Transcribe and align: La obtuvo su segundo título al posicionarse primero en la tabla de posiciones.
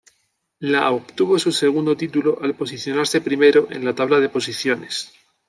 La 0.61 0.89
obtuvo 0.89 1.37
su 1.37 1.51
segundo 1.51 1.95
título 1.95 2.39
al 2.41 2.55
posicionarse 2.55 3.21
primero 3.21 3.67
en 3.69 3.85
la 3.85 3.93
tabla 3.93 4.19
de 4.19 4.29
posiciones. 4.29 5.13